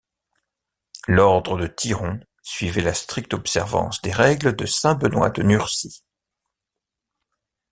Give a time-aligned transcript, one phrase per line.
[1.07, 6.03] L’ordre de Tiron suivait la stricte observance des règles de saint Benoît de Nursie.